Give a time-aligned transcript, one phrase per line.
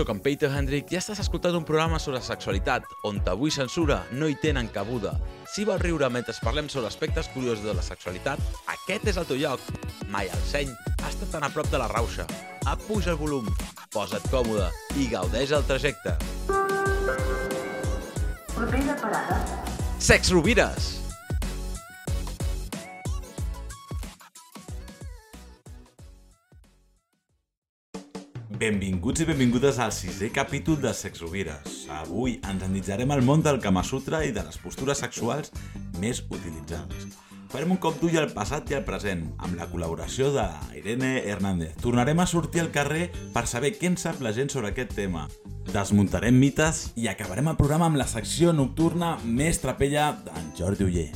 [0.00, 3.98] sóc en Peter Hendrick i estàs escoltant un programa sobre sexualitat on tabú i censura
[4.16, 5.10] no hi tenen cabuda.
[5.44, 8.40] Si vols riure mentre parlem sobre aspectes curiosos de la sexualitat,
[8.72, 9.60] aquest és el teu lloc.
[10.08, 12.24] Mai al seny ha estat tan a prop de la rauxa.
[12.64, 13.50] Apuja el volum,
[13.92, 16.16] posa't còmode i gaudeix el trajecte.
[18.54, 19.44] Propera parada.
[19.98, 20.99] Sex Rovires!
[28.60, 31.86] Benvinguts i benvingudes al sisè capítol de Sex Rovires.
[31.96, 35.48] Avui ens endinsarem al món del Kama Sutra i de les postures sexuals
[35.96, 37.06] més utilitzades.
[37.48, 40.44] Farem un cop d'ull al passat i al present, amb la col·laboració de
[40.76, 41.72] Irene Hernández.
[41.80, 45.24] Tornarem a sortir al carrer per saber què en sap la gent sobre aquest tema.
[45.72, 51.10] Desmuntarem mites i acabarem el programa amb la secció nocturna més trapella d'en Jordi Uller.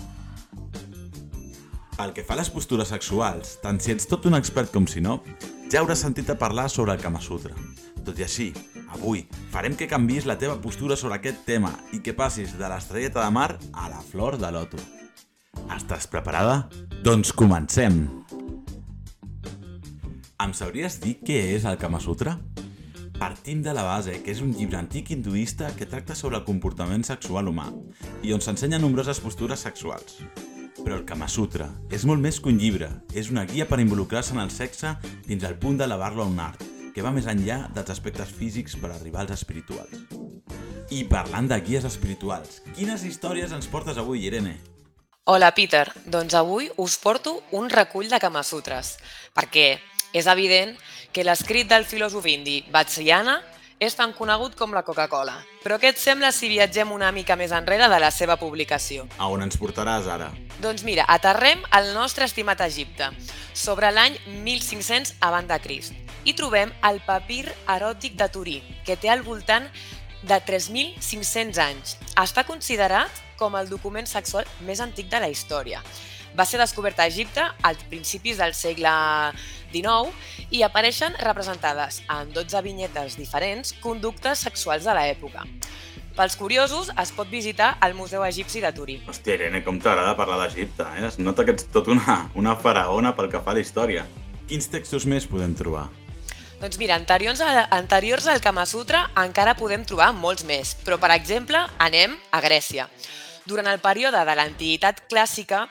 [1.99, 5.05] Pel que fa a les postures sexuals, tant si ets tot un expert com si
[5.05, 5.21] no,
[5.73, 7.55] ja hauràs sentit a parlar sobre el Kama Sutra.
[8.05, 8.51] Tot i així,
[8.93, 13.25] avui farem que canvis la teva postura sobre aquest tema i que passis de l'estrelleta
[13.25, 14.81] de mar a la flor de loto.
[15.75, 16.69] Estàs preparada?
[17.05, 18.05] Doncs comencem!
[20.45, 22.37] Em sabries dir què és el Kama Sutra?
[23.19, 27.07] Partim de la base que és un llibre antic hinduista que tracta sobre el comportament
[27.07, 27.71] sexual humà
[28.27, 30.19] i on s'ensenyen nombroses postures sexuals.
[30.85, 34.35] Però el Kama Sutra és molt més que un llibre, és una guia per involucrar-se
[34.35, 34.91] en el sexe
[35.25, 36.61] fins al punt d'elevar-lo a un art,
[36.93, 40.05] que va més enllà dels aspectes físics per arribar als espirituals.
[40.93, 44.59] I parlant de guies espirituals, quines històries ens portes avui, Irene?
[45.25, 45.87] Hola, Peter.
[46.05, 48.99] Doncs avui us porto un recull de Kama Sutres,
[49.33, 49.79] perquè
[50.13, 50.77] és evident
[51.17, 53.41] que l'escrit del filòsof indi Vatsyayana
[53.81, 55.37] és tan conegut com la Coca-Cola.
[55.65, 59.09] Però què et sembla si viatgem una mica més enrere de la seva publicació?
[59.19, 60.31] A on ens portaràs ara?
[60.63, 63.11] Doncs mira, aterrem al nostre estimat Egipte,
[63.53, 65.93] sobre l'any 1500 abans de Crist,
[66.25, 69.69] i trobem el papir eròtic de Turí, que té al voltant
[70.25, 71.99] de 3.500 anys.
[72.17, 75.83] Està considerat com el document sexual més antic de la història.
[76.35, 78.91] Va ser descobert a Egipte als principis del segle
[79.73, 85.47] XIX i apareixen representades en 12 vinyetes diferents conductes sexuals de l'època.
[86.15, 89.01] Pels curiosos, es pot visitar el Museu Egipci de Turí.
[89.11, 91.09] Hòstia, Irene, com t'agrada parlar d'Egipte, eh?
[91.09, 94.05] Es nota que ets tot una, una faraona pel que fa a la història.
[94.47, 95.89] Quins textos més podem trobar?
[96.61, 101.11] Doncs mira, anteriors, a, anteriors al Kama Sutra encara podem trobar molts més, però per
[101.17, 102.87] exemple anem a Grècia.
[103.45, 105.67] Durant el període de l'Antiguitat clàssica,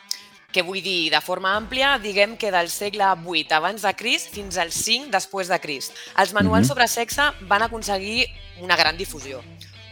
[0.53, 4.58] que vull dir de forma àmplia, diguem que del segle VIII abans de Crist fins
[4.62, 5.91] al 5 després de Crist.
[6.16, 6.69] Els manuals Mhm.
[6.69, 8.28] sobre sexe van aconseguir
[8.62, 9.42] una gran difusió.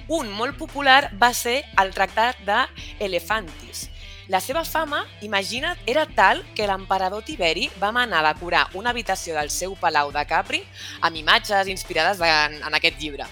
[0.08, 2.66] Un molt popular va ser el tractat de
[3.00, 3.90] Elefantis.
[4.28, 9.36] La seva fama, imagina't, era tal que l'emperador Tiberi va manar a decorar una habitació
[9.36, 10.64] del seu palau de Capri
[11.02, 13.26] amb imatges inspirades en, en aquest llibre.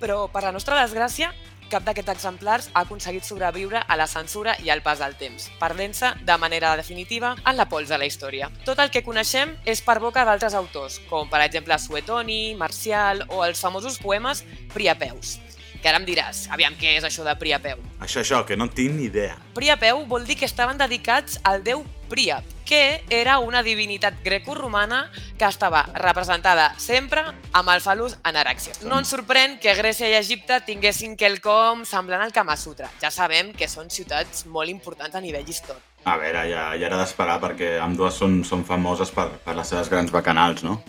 [0.00, 1.32] Però, per la nostra desgràcia,
[1.72, 6.12] cap d'aquests exemplars ha aconseguit sobreviure a la censura i al pas del temps, perdent-se
[6.26, 8.50] de manera definitiva en la pols de la història.
[8.66, 13.40] Tot el que coneixem és per boca d'altres autors, com per exemple Suetoni, Marcial o
[13.46, 14.44] els famosos poemes
[14.74, 15.38] Priapeus.
[15.82, 17.80] Que ara em diràs, aviam què és això de Priapeu.
[17.98, 19.34] Això, això, que no en tinc ni idea.
[19.56, 21.82] Priapeu vol dir que estaven dedicats al déu
[22.12, 25.06] Príap, que era una divinitat grecorromana
[25.38, 27.22] que estava representada sempre
[27.56, 28.74] amb el falus en erècció.
[28.84, 32.90] No ens sorprèn que Grècia i Egipte tinguessin quelcom semblant al Kama Sutra.
[33.00, 35.80] Ja sabem que són ciutats molt importants a nivell històric.
[36.04, 39.72] A veure, ja, ja era d'esperar perquè amb dues són, són famoses per, per les
[39.72, 40.82] seves grans bacanals, no?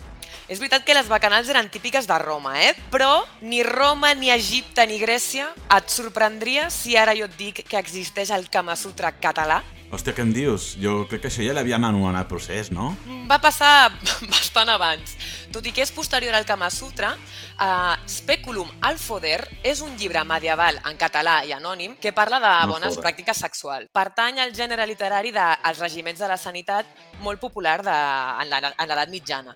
[0.44, 2.74] És veritat que les bacanals eren típiques de Roma, eh?
[2.92, 7.80] però ni Roma, ni Egipte, ni Grècia et sorprendria si ara jo et dic que
[7.80, 9.62] existeix el Kama Sutra català?
[9.94, 10.72] Hòstia, què em dius?
[10.82, 12.88] Jo crec que això ja l'havien anomenat procés, no?
[13.30, 13.92] Va passar
[14.32, 15.12] bastant abans.
[15.54, 20.24] Tot i que és posterior al Kama Sutra, uh, Speculum al Foder és un llibre
[20.26, 23.04] medieval en català i anònim que parla de Al bones foder.
[23.06, 23.86] pràctiques sexuals.
[23.94, 26.90] Pertany al gènere literari dels regiments de la sanitat
[27.22, 29.54] molt popular de, en l'edat mitjana.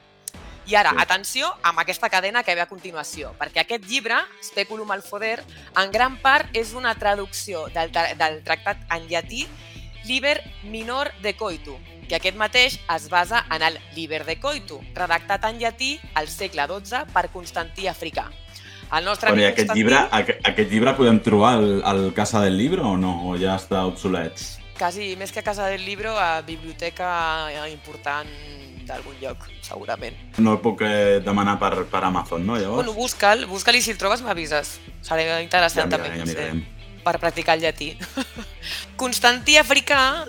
[0.69, 1.01] I ara, Sí.
[1.01, 5.39] atenció amb aquesta cadena que ve a continuació, perquè aquest llibre, Speculum al Foder,
[5.81, 9.47] en gran part és una traducció del, del tractat en llatí
[10.09, 11.77] Liber Minor de Coitu,
[12.09, 16.65] que aquest mateix es basa en el Liber de Coitu, redactat en llatí al segle
[16.67, 18.31] XII per Constantí Africà.
[18.89, 22.57] El nostre Però aquest Constantí, llibre, aqu aquest llibre podem trobar al, al Casa del
[22.57, 23.19] Libro o no?
[23.29, 24.41] O ja està obsolet?
[24.79, 27.11] quasi més que a casa del llibre, a biblioteca
[27.69, 28.31] important
[28.89, 30.17] d'algun lloc, segurament.
[30.39, 32.87] No el puc eh, demanar per, per Amazon, no, llavors?
[32.87, 34.79] Bueno, busca'l, busca-l i si el trobes m'avises.
[35.05, 37.03] Serà ja interessant mirarem, també ja potser, mirarem.
[37.05, 37.91] per practicar el llatí.
[38.97, 40.27] Constantí Africà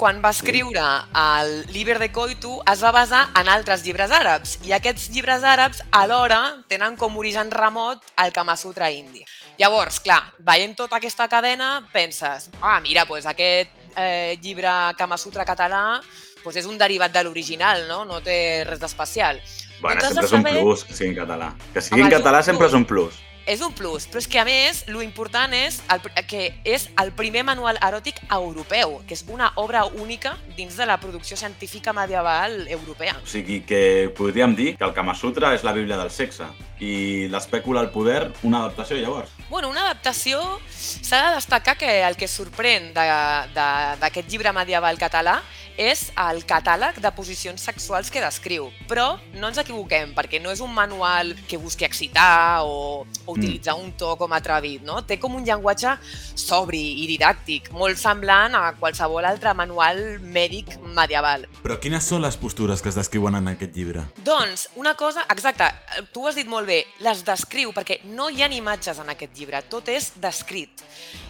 [0.00, 0.80] quan va escriure
[1.12, 4.54] el Liber de Coitu, es va basar en altres llibres àrabs.
[4.64, 6.38] I aquests llibres àrabs, alhora,
[6.72, 9.20] tenen com origen remot el Kama Sutra indi.
[9.60, 15.44] Llavors, clar, veient tota aquesta cadena, penses, ah, mira, doncs aquest eh, llibre Kama Sutra
[15.44, 16.00] català
[16.40, 18.06] doncs és un derivat de l'original, no?
[18.08, 19.42] No té res d'especial.
[19.82, 21.52] Bueno, sempre és un saber- plus que sigui en català.
[21.74, 23.20] Que sigui Home, en català sempre és un plus.
[23.50, 27.08] És un plus, però és que a més, lo important és el, que és el
[27.18, 32.68] primer manual eròtic europeu, que és una obra única dins de la producció científica medieval
[32.70, 33.16] europea.
[33.18, 33.82] O sigui que
[34.14, 36.46] podríem dir que el Kama Sutra és la bíblia del sexe
[36.78, 39.34] i l'espècula al poder una adaptació llavors.
[39.50, 40.38] Bueno, una adaptació,
[40.70, 45.40] s'ha de destacar que el que sorprèn d'aquest llibre medieval català
[45.80, 48.68] és el catàleg de posicions sexuals que descriu.
[48.86, 53.74] Però no ens equivoquem, perquè no és un manual que busqui excitar o, o utilitzar
[53.80, 55.00] un to com atrevit, no?
[55.08, 55.96] Té com un llenguatge
[56.38, 61.48] sobri i didàctic, molt semblant a qualsevol altre manual mèdic medieval.
[61.64, 64.04] Però quines són les postures que es descriuen en aquest llibre?
[64.26, 65.70] Doncs, una cosa, exacte,
[66.12, 69.32] tu ho has dit molt bé, les descriu, perquè no hi ha imatges en aquest
[69.32, 70.70] llibre, tot és descrit.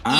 [0.03, 0.13] Ah.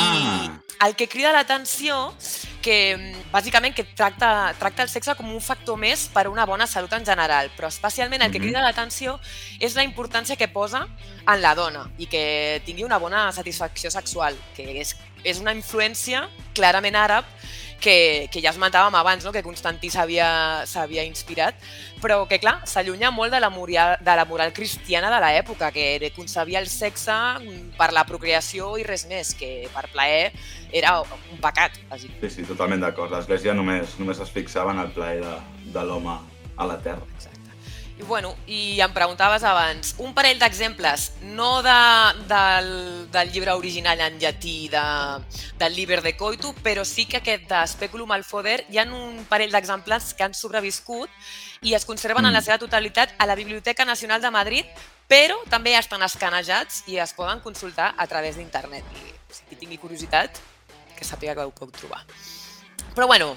[0.81, 2.13] I el que crida l'atenció,
[2.61, 6.45] que mm, bàsicament que tracta, tracta el sexe com un factor més per a una
[6.45, 8.45] bona salut en general, però especialment el que Mhm.
[8.47, 9.19] crida l'atenció
[9.59, 10.87] és la importància que posa
[11.27, 16.29] en la dona i que tingui una bona satisfacció sexual, que és, és una influència
[16.53, 17.25] clarament àrab
[17.81, 19.33] que, que ja esmentàvem abans, no?
[19.33, 21.57] que Constantí s'havia inspirat,
[22.01, 26.13] però que, clar, s'allunya molt de la, moral, de la moral cristiana de l'època, que
[26.15, 27.17] concebia el sexe
[27.77, 30.31] per la procreació i res més, que per plaer
[30.71, 31.81] era un pecat.
[31.97, 33.11] Sí, sí, totalment d'acord.
[33.11, 35.35] L'Església només, només es fixava en el plaer de,
[35.75, 36.17] de l'home
[36.55, 37.05] a la Terra.
[37.17, 37.30] Exacte.
[37.99, 41.77] I, bueno, I em preguntaves abans, un parell d'exemples, no de,
[42.29, 42.71] del,
[43.11, 44.81] del llibre original en llatí de,
[45.59, 49.25] del Liber de Coitu, però sí que aquest de Speculum al Foder hi ha un
[49.29, 51.09] parell d'exemplars que han sobreviscut
[51.61, 52.27] i es conserven mm.
[52.27, 52.45] en la Mm.
[52.45, 54.65] seva totalitat a la Biblioteca Nacional de Madrid,
[55.07, 58.83] però també estan escanejats i es poden consultar a través d'internet.
[58.95, 60.39] I si qui tingui curiositat,
[60.95, 62.01] que sàpiga que ho puc trobar.
[62.95, 63.35] Però bueno,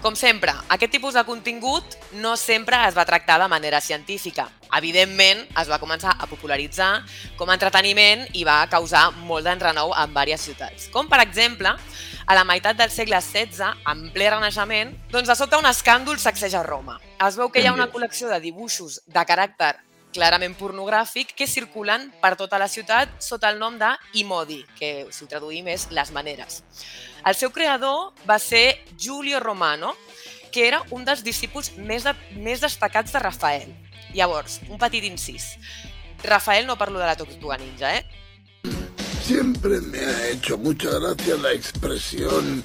[0.00, 4.46] com sempre, aquest tipus de contingut no sempre es va tractar de manera científica.
[4.76, 7.02] Evidentment, es va començar a popularitzar
[7.36, 10.88] com a entreteniment i va causar molt d'enrenou en diverses ciutats.
[10.94, 11.74] Com, per exemple,
[12.24, 16.64] a la meitat del segle XVI, en ple renaixement, doncs de sobte un escàndol sacseja
[16.64, 16.96] Roma.
[17.20, 19.74] Es veu que hi ha una col·lecció de dibuixos de caràcter
[20.14, 23.90] clarament pornogràfic que circulen per tota la ciutat sota el nom de
[24.20, 26.62] Imodi, que si ho traduïm és les maneres.
[27.26, 29.94] El seu creador va ser Giulio Romano,
[30.50, 33.70] que era un dels discípuls més, de, més destacats de Rafael.
[34.14, 35.54] Llavors, un petit incís.
[36.24, 38.06] Rafael no parlo de la Tortuga Ninja, eh?
[39.22, 42.64] Siempre me ha hecho mucha gracia la expresión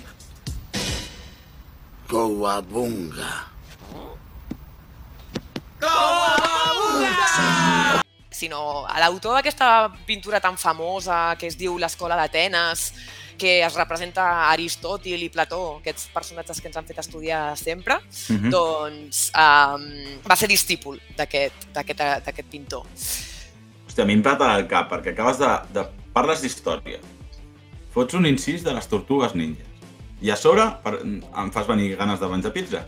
[6.95, 8.01] Coabunga.
[8.35, 12.89] sinó a l'autor d'aquesta pintura tan famosa que es diu l'Escola d'Atenes,
[13.39, 17.95] que es representa Aristòtil i Plató, aquests personatges que ens han fet estudiar sempre,
[18.29, 18.51] Mm -hmm.
[18.51, 19.85] doncs um,
[20.27, 22.83] va ser discípul d'aquest pintor.
[23.87, 25.51] Hòstia, a mi em plata al cap, perquè acabes de...
[25.73, 26.99] de parles d'història.
[27.93, 29.67] Fots un incís de les tortugues ninjas.
[30.21, 32.85] I a sobre per, em fas venir ganes de menjar pizza.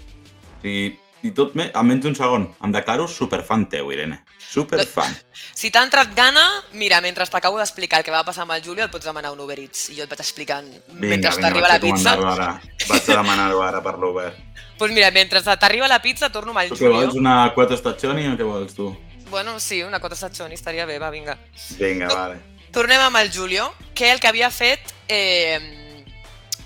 [0.58, 2.50] O sigui, i tot me, en menys d'un segon.
[2.64, 4.22] Em declaro superfan teu, Irene.
[4.48, 5.16] Superfan.
[5.58, 6.44] Si t'ha entrat gana,
[6.78, 9.40] mira, mentre t'acabo d'explicar el que va passar amb el Julio, el pots demanar un
[9.42, 12.14] Uber Eats i jo et vaig explicant mentre t'arriba la pizza.
[12.14, 12.50] comandar-ho Ara.
[12.92, 14.28] Vaig a demanar-ho ara per l'Uber.
[14.30, 17.80] Doncs pues mira, mentre t'arriba la pizza, torno amb el Tu què vols, una quota
[17.80, 18.92] staccioni o què vols tu?
[19.32, 21.38] Bueno, sí, una cota satxoni estaria bé, va, vinga.
[21.80, 22.38] Vinga, vale.
[22.72, 24.94] Tornem amb el Julio, que el que havia fet...
[25.10, 25.58] Eh,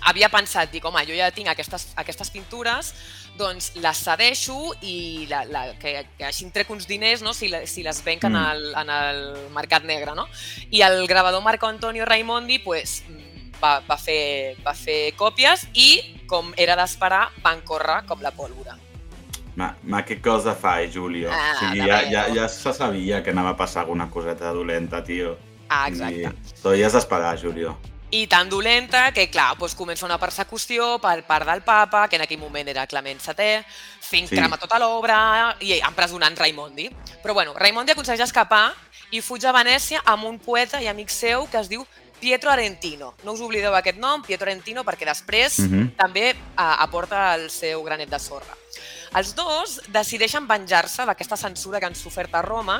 [0.01, 2.91] havia pensat, dic, home, jo ja tinc aquestes, aquestes pintures,
[3.37, 7.33] doncs les cedeixo i la, la, que, que així em trec uns diners no?
[7.33, 8.51] si, la, si les venc en, Mm.
[8.51, 9.21] el, en el
[9.55, 10.13] mercat negre.
[10.15, 10.27] No?
[10.69, 13.03] I el gravador Marco Antonio Raimondi pues,
[13.63, 18.77] va, va, fer, va fer còpies i, com era d'esperar, van córrer com la pólvora.
[19.55, 21.29] Ma, ma que cosa fai, Julio?
[21.29, 25.03] Ah, o sigui, ja, ja, ja se sabia que anava a passar alguna coseta dolenta,
[25.03, 25.37] tio.
[25.67, 26.29] Ah, exacte.
[26.31, 27.75] I t'ho has d'esperar, Julio.
[28.11, 32.25] I tan dolenta que, clar, doncs comença una persecució per part del papa, que en
[32.25, 33.63] aquell moment era Clement VII,
[34.01, 34.35] fent Sí.
[34.35, 36.89] crema tota l'obra i empresonant Raimondi.
[37.23, 38.73] Però bueno, Raimondi aconsegueix escapar
[39.11, 41.85] i fuig a Venècia amb un poeta i amic seu que es diu
[42.19, 43.15] Pietro Arentino.
[43.23, 45.95] No us oblideu aquest nom, Pietro Arentino, perquè després Mhm.
[45.95, 48.55] també eh, aporta el seu granet de sorra.
[49.11, 52.77] Els dos decideixen venjar-se d'aquesta censura que han sofert a Roma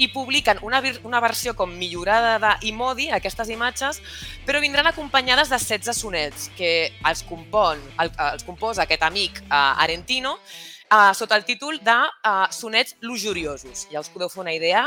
[0.00, 4.00] i publiquen una, una versió com millorada d'Imodi, aquestes imatges,
[4.46, 6.70] però vindran acompanyades de 16 sonets que
[7.04, 12.46] els, compon, el, els composa aquest amic uh, Arentino uh, sota el títol de uh,
[12.50, 13.84] sonets lujuriosos.
[13.92, 14.86] Ja us podeu fer una idea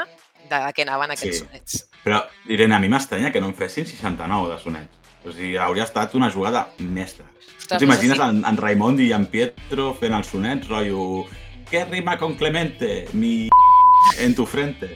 [0.50, 1.46] de què anaven aquests Sí.
[1.46, 1.84] sonets.
[2.08, 4.94] Però, Irene, a mi m'estranya que no en fessin 69 de sonets.
[5.26, 7.26] O sigui, hauria estat una jugada mestra.
[7.58, 11.26] Ostres, T'imagines en, en Raimond i en Pietro fent els sonets, rotllo...
[11.68, 13.10] Què rima con Clemente?
[13.12, 13.50] Mi
[14.24, 14.94] en tu frente.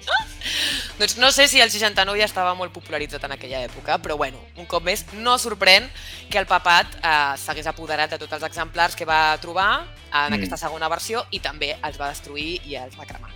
[1.01, 4.39] Doncs no sé si el 69 ja estava molt popularitzat en aquella època, però bueno,
[4.55, 5.89] un cop més, no sorprèn
[6.29, 7.11] que el papat eh,
[7.41, 10.37] s'hagués apoderat de tots els exemplars que va trobar en Mm.
[10.39, 13.33] aquesta segona versió i també els va destruir i els va cremar.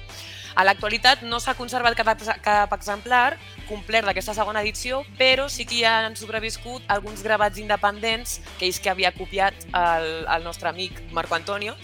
[0.56, 3.36] A l'actualitat no s'ha conservat cap, cap exemplar
[3.68, 8.80] complet d'aquesta segona edició, però sí que hi han sobreviscut alguns gravats independents que ells
[8.80, 11.76] que havia copiat el, el nostre amic Marco Antonio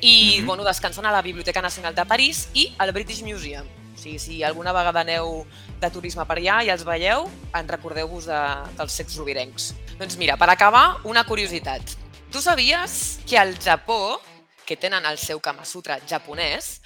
[0.00, 0.46] i Mhm.
[0.46, 3.66] bueno, descansen a la Biblioteca Nacional de París i al British Museum.
[3.94, 5.44] O sigui, si alguna vegada aneu
[5.80, 8.42] de turisme per allà i els veieu, en recordeu-vos de,
[8.78, 9.72] dels secs rovirencs.
[9.98, 11.82] Doncs mira, per acabar, una curiositat.
[12.30, 14.20] Tu sabies que al Japó,
[14.64, 16.80] que tenen el seu Kama Sutra japonès,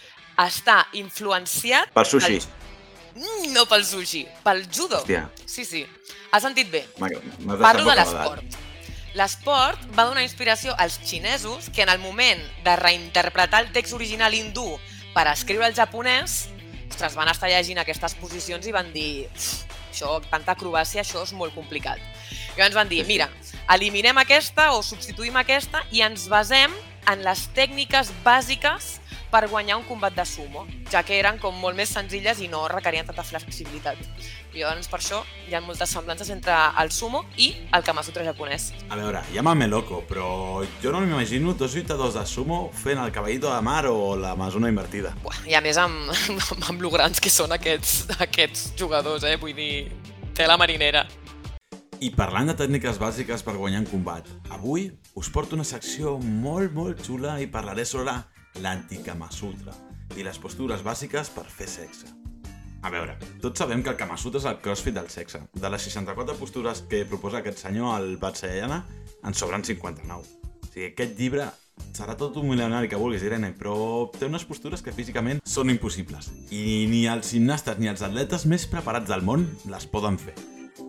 [0.47, 1.93] està influenciat...
[1.95, 2.41] Per sushi.
[3.15, 5.03] Mm, No pel sushi, pel judo.
[5.03, 5.87] Hòstia, Sí, sí.
[6.33, 6.87] Has sentit bé.
[7.61, 8.57] Parlo de l'esport.
[9.15, 14.33] L'esport va donar inspiració als xinesos que en el moment de reinterpretar el text original
[14.33, 14.79] hindú
[15.13, 16.47] per escriure el japonès,
[16.89, 21.35] ostres, van estar llegint aquestes posicions i van dir "Uf, això, tanta acrobàcia, això és
[21.37, 21.99] molt complicat.
[22.57, 23.29] I llavors van dir, mira,
[23.69, 26.73] eliminem aquesta o substituïm aquesta i ens basem
[27.13, 29.02] en les tècniques bàsiques
[29.33, 32.67] per guanyar un combat de sumo, ja que eren com molt més senzilles i no
[32.69, 33.97] requerien tanta flexibilitat.
[34.53, 38.27] I llavors per això hi ha moltes semblances entre el sumo i el Kama Sutra
[38.27, 38.69] japonès.
[38.93, 43.49] A veure, llámame loco, però jo no m'imagino dos lluitadors de sumo fent el caballito
[43.49, 45.15] de mar o l'amazona invertida.
[45.25, 46.13] Buah, I a més amb,
[46.53, 49.39] amb, amb lo grans que són aquests, aquests jugadors, eh?
[49.41, 49.89] vull dir,
[50.37, 51.07] tela marinera.
[52.03, 56.75] I parlant de tècniques bàsiques per guanyar en combat, avui us porto una secció molt,
[56.75, 58.19] molt xula i parlaré sobre
[58.61, 59.73] l'anticama sutra
[60.17, 62.11] i les postures bàsiques per fer sexe.
[62.83, 65.39] A veure, tots sabem que el Kama Sutra és el crossfit del sexe.
[65.55, 68.83] De les 64 postures que proposa aquest senyor al Vatsayana,
[69.23, 70.19] en sobren 59.
[70.19, 71.47] O sigui, aquest llibre
[71.95, 73.77] serà tot un milionari que vulguis, Irene, però
[74.19, 76.33] té unes postures que físicament són impossibles.
[76.51, 80.35] I ni els gimnastes ni els atletes més preparats del món les poden fer.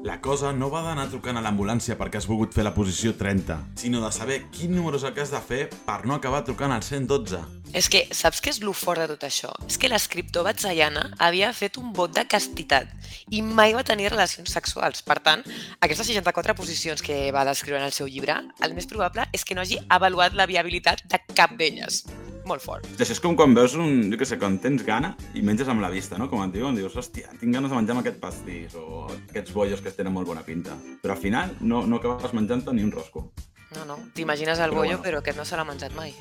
[0.03, 3.55] La cosa no va d'anar trucant a l'ambulància perquè has volgut fer la posició 30,
[3.79, 6.73] sinó de saber quin número és el que has de fer per no acabar trucant
[6.75, 7.39] al 112.
[7.71, 9.53] És que, saps què és lo fort de tot això?
[9.63, 12.91] És que l'escriptor Vatsayana havia fet un vot de castitat
[13.31, 15.05] i mai va tenir relacions sexuals.
[15.07, 15.45] Per tant,
[15.79, 19.55] aquestes 64 posicions que va descriure en el seu llibre, el més probable és que
[19.55, 22.03] no hagi avaluat la viabilitat de cap d'elles.
[22.45, 22.87] Molt fort.
[22.99, 25.81] Això és com quan veus un, jo què sé, quan tens gana i menges amb
[25.83, 26.27] la vista, no?
[26.31, 29.81] Com et diuen, dius, hòstia, tinc ganes de menjar amb aquest pastís o aquests bollos
[29.81, 30.75] que tenen molt bona pinta.
[31.01, 33.29] Però al final no, no acabes menjant-te ni un rosco.
[33.77, 35.03] No, no, t'imagines el Però bollo, bueno.
[35.05, 36.11] però aquest no se l'ha menjat mai.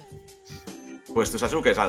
[1.13, 1.81] Pues tu saps el que és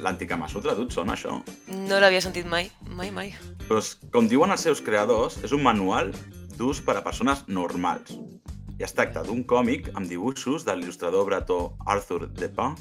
[0.00, 1.34] l'anticama sutra, tu et sona això?
[1.68, 3.34] No l'havia sentit mai, mai, mai.
[3.68, 6.14] Pues, com diuen els seus creadors, és un manual
[6.56, 8.14] d'ús per a persones normals.
[8.80, 12.78] I es tracta d'un còmic amb dibuixos de l'il·lustrador bretó Arthur Depin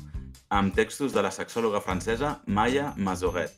[0.50, 3.54] amb textos de la sexòloga francesa Maya Mazoret.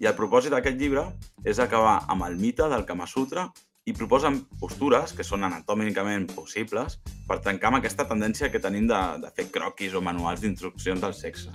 [0.00, 1.04] I el propòsit d'aquest llibre
[1.44, 3.50] és acabar amb el mite del Kama Sutra
[3.84, 9.00] i proposen postures que són anatòmicament possibles per trencar amb aquesta tendència que tenim de,
[9.24, 11.52] de fer croquis o manuals d'instruccions del sexe.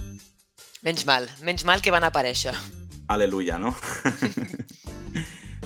[0.86, 2.54] Menys mal, menys mal que van aparèixer.
[3.08, 3.74] Aleluia, no?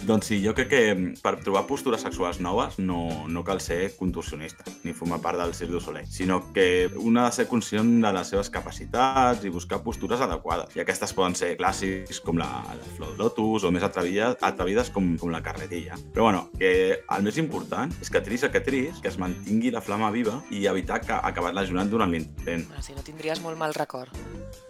[0.06, 3.96] doncs sí, jo crec que mm, per trobar postures sexuals noves no, no cal ser
[3.98, 7.89] contorsionista ni formar part del Cirque du Soleil, sinó que un ha de ser conscient
[8.03, 10.75] de les seves capacitats i buscar postures adequades.
[10.77, 14.91] I aquestes poden ser clàssics com la, la flor de lotus o més atrevides, atrevides
[14.96, 16.00] com, com la carretilla.
[16.13, 19.74] Però bueno, que el més important és que tris el que tris, que es mantingui
[19.75, 22.68] la flama viva i evitar que acabar lesionant durant l'intent.
[22.70, 24.15] Bueno, si no tindries molt mal record.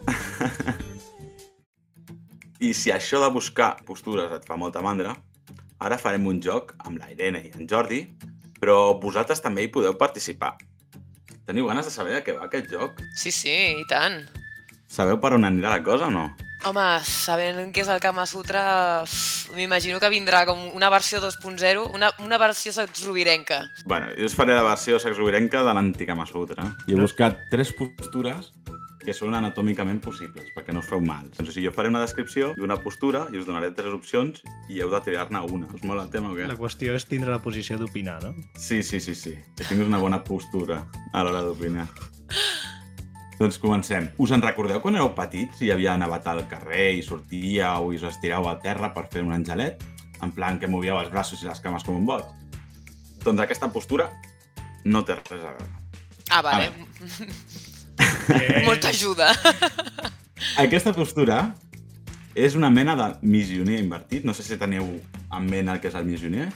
[2.59, 5.13] I si això de buscar postures et fa molta mandra,
[5.79, 8.01] ara farem un joc amb la Irene i en Jordi,
[8.59, 10.57] però vosaltres també hi podeu participar.
[11.47, 12.99] Teniu ganes de saber de què va aquest joc?
[13.15, 14.19] Sí, sí, i tant.
[14.91, 16.27] Sabeu per on anirà la cosa o no?
[16.67, 19.05] Home, sabent què és el Kama Sutra,
[19.55, 23.61] m'imagino que vindrà com una versió 2.0, una, una versió sexrovirenca.
[23.85, 26.67] Bueno, jo us faré la versió sexovirenca de l'antic Kama Sutra.
[26.91, 28.51] I he buscat tres postures
[29.09, 31.25] que són anatòmicament possibles, perquè no us feu mal.
[31.33, 34.83] Doncs, o sigui, jo faré una descripció d'una postura i us donaré tres opcions i
[34.83, 35.69] heu de triar-ne una.
[35.73, 36.45] Us mola el tema o què?
[36.49, 38.35] La qüestió és tindre la posició d'opinar, no?
[38.53, 39.33] Sí, sí, sí, sí.
[39.57, 41.87] Que tinguis una bona postura a l'hora d'opinar.
[43.39, 44.11] Doncs comencem.
[44.21, 47.97] Us en recordeu quan éreu petits i hi havia nevat al carrer i sortíeu i
[47.97, 49.81] us estireu al terra per fer un angelet?
[50.21, 52.29] En plan que movíeu els braços i les cames com un boig?
[53.25, 54.11] Doncs aquesta postura
[54.85, 55.71] no té res a veure.
[56.29, 56.69] Ah, vale.
[57.99, 59.31] Eh, Molta ajuda.
[60.63, 61.55] Aquesta postura
[62.35, 64.23] és una mena de missioner invertit.
[64.25, 64.85] No sé si teniu
[65.35, 66.49] en ment el que és el missioner.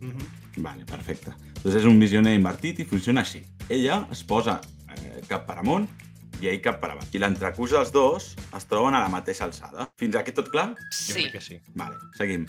[0.00, 0.32] mhm.
[0.56, 1.34] Vale, perfecte.
[1.62, 3.42] Doncs és un missioner invertit i funciona així.
[3.68, 4.60] Ella es posa
[4.96, 5.84] eh, cap per amunt
[6.40, 7.04] i ell cap per avall.
[7.12, 9.90] I l'entrecuix dels dos es troben a la mateixa alçada.
[10.00, 10.70] Fins aquí tot clar?
[10.90, 11.12] Jo Sí.
[11.26, 11.60] crec que sí.
[11.74, 12.46] Vale, seguim.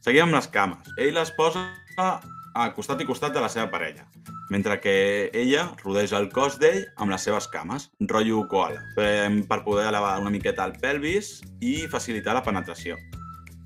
[0.00, 0.86] Seguim amb les cames.
[0.96, 1.66] Ell les posa
[1.98, 4.06] a costat i costat de la seva parella,
[4.50, 9.88] mentre que ella rodeja el cos d'ell amb les seves cames, rotllo koala, per, poder
[9.88, 12.96] elevar una miqueta el pelvis i facilitar la penetració.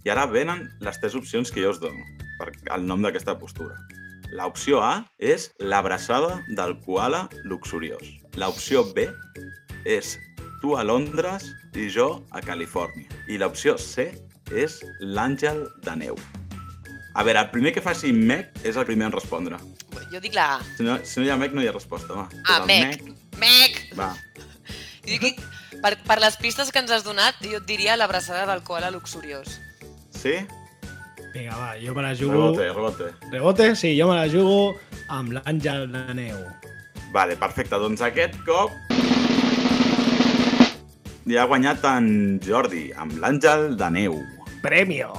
[0.02, 2.02] I ara venen les tres opcions que jo us dono
[2.38, 3.76] per el nom d'aquesta postura.
[4.32, 8.02] L'opció A és l'abraçada del koala luxuriós.
[8.40, 9.06] L'opció B
[9.84, 10.16] és
[10.62, 13.10] tu a Londres i jo a Califòrnia.
[13.28, 14.08] I l'opció C
[14.50, 16.18] és l'àngel de neu.
[17.14, 19.58] A veure, el primer que faci Mec és el primer en respondre.
[20.12, 20.60] Jo dic la A.
[20.76, 22.28] Si no, si no hi ha Mec, no hi ha resposta, va.
[22.44, 23.02] Ah, Mec.
[23.40, 23.82] Mec!
[23.98, 24.12] Va.
[25.02, 25.40] Jo dic,
[25.82, 29.56] per, per les pistes que ens has donat, jo et diria l'abraçada del koala luxuriós.
[30.14, 30.36] Sí?
[31.32, 32.52] Vinga, va, jo me la jugo...
[32.52, 33.08] Rebote, rebote.
[33.32, 33.66] Rebote?
[33.74, 34.76] Sí, jo me la jugo
[35.10, 36.38] amb l'Àngel de Neu.
[37.12, 37.82] Vale, perfecte.
[37.82, 38.70] Doncs aquest cop
[41.28, 42.06] li ha guanyat en
[42.42, 44.16] Jordi, amb l'àngel de neu.
[44.62, 45.12] Premio!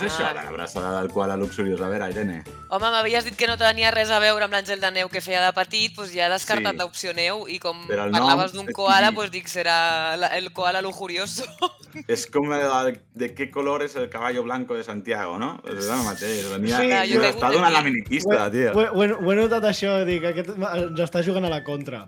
[0.00, 1.80] Què és això, de l'abraçada del koala luxuriós?
[1.80, 2.42] A veure, Irene.
[2.68, 5.40] Home, m'havies dit que no tenia res a veure amb l'Àngel de Neu que feia
[5.44, 6.78] de petit, doncs ja he descartat Sí.
[6.82, 11.44] l'opció neu i com nom parlaves d'un koala, doncs dic, serà la- el koala lujurioso.
[12.08, 15.62] És com el, de què color és el caballo blanco de Santiago, no?
[15.64, 16.44] És el mateix.
[16.52, 16.76] Venia...
[16.76, 18.72] Sí, Sí, jo està donant la minipista, tio.
[18.76, 22.02] Ho, ho, ho he notat això, dic, aquest ens està jugant a la contra.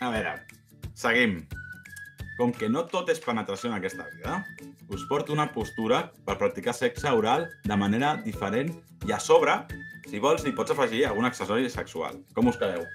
[0.00, 0.32] A veure,
[0.94, 1.42] seguim.
[2.38, 4.36] Com que no tot és penetració en aquesta vida,
[4.94, 8.70] us porto una postura per practicar sexe oral de manera diferent
[9.08, 9.56] i a sobre,
[10.06, 12.20] si vols, hi pots afegir algun accessori sexual.
[12.36, 12.86] Com us quedeu?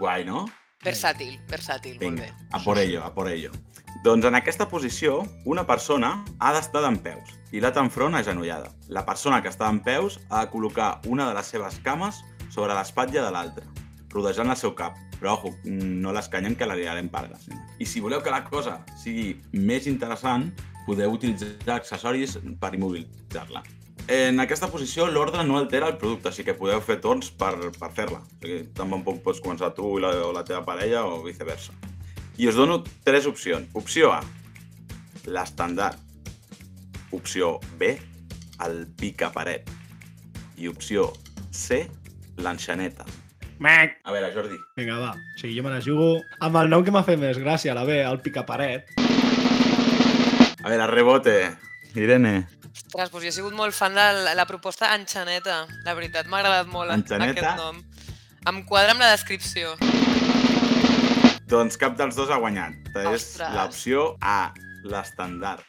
[0.00, 0.46] Guai, no?
[0.82, 2.48] Versàtil, versàtil, molt Vinga, bé.
[2.50, 3.52] a por ello, a por ello.
[4.02, 8.72] Doncs en aquesta posició, una persona ha d'estar d'en peus i l'altra enfront agenollada.
[8.88, 12.72] La persona que està en peus ha de col·locar una de les seves cames sobre
[12.72, 13.68] l'espatlla de l'altra,
[14.12, 14.98] rodejant el seu cap.
[15.18, 17.48] Però, ojo, no l'escanyen que la liarem pardes.
[17.78, 20.50] I si voleu que la cosa sigui més interessant,
[20.86, 23.62] podeu utilitzar accessoris per immobilitzar-la.
[24.10, 27.92] En aquesta posició, l'ordre no altera el producte, així que podeu fer torns per, per
[27.94, 28.18] fer-la.
[28.18, 31.74] O sigui, tampoc pots començar tu i la, o la teva parella o viceversa.
[32.38, 33.70] I us dono tres opcions.
[33.78, 34.22] Opció A,
[35.30, 36.00] l'estandard.
[37.12, 37.94] Opció B,
[38.66, 39.70] el picaparet.
[40.58, 41.12] I opció
[41.52, 41.84] C,
[42.42, 43.06] l'enxaneta.
[43.62, 43.98] Mac!
[44.04, 44.56] A veure, Jordi.
[44.76, 45.12] Vinga, va.
[45.38, 48.00] Sí, jo me la jugo amb el nom que m'ha fet més gràcia, la B,
[48.02, 48.90] el picaparet.
[50.62, 51.36] A veure, rebote.
[51.98, 52.34] Irene.
[52.72, 55.62] Ostres, doncs jo he sigut molt fan de la, la proposta Enxaneta.
[55.86, 57.40] La veritat, m'ha agradat molt Enxaneta?
[57.40, 57.82] aquest nom.
[58.50, 59.76] Em quadra amb la descripció.
[61.52, 62.78] Doncs cap dels dos ha guanyat.
[62.96, 63.52] És Ostres.
[63.54, 64.52] l'opció A,
[64.88, 65.62] l'estandard.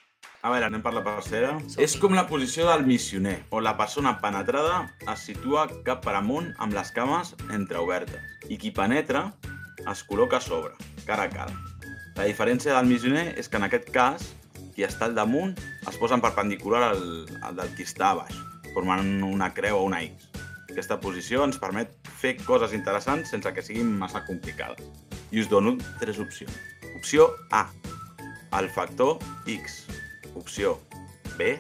[0.44, 1.54] A veure, anem per la tercera.
[1.80, 4.82] És com la posició del missioner, on la persona penetrada
[5.14, 8.20] es situa cap per amunt amb les cames entreobertes.
[8.52, 9.30] I qui penetra
[9.88, 10.76] es col·loca a sobre,
[11.08, 11.56] cara a cara.
[12.18, 14.28] La diferència del missioner és que en aquest cas,
[14.76, 15.56] qui està al damunt
[15.88, 17.08] es posa en perpendicular al,
[17.40, 18.36] al del qui està a baix,
[18.76, 20.28] formant una creu o una X.
[20.68, 24.84] Aquesta posició ens permet fer coses interessants sense que siguin massa complicades.
[25.32, 26.52] I us dono tres opcions.
[26.98, 27.70] Opció A,
[28.60, 29.86] el factor X.
[30.36, 30.80] Opció
[31.38, 31.60] B,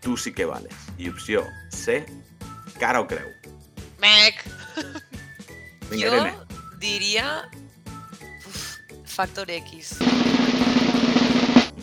[0.00, 0.74] tu sí que vales.
[0.98, 2.04] I opció C,
[2.78, 3.28] cara o creu.
[3.98, 4.44] Mec!
[5.90, 6.34] Vinga, jo Irene.
[6.78, 7.48] diria...
[8.46, 9.98] Uf, Factor X.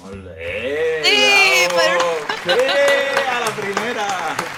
[0.01, 1.01] Molt bé!
[1.03, 2.11] Sí, bravo!
[2.43, 2.59] Sí,
[3.27, 4.54] a la primera!